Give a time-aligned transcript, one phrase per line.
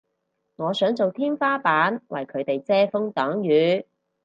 [0.55, 3.85] 我想做天花板為佢哋遮風擋雨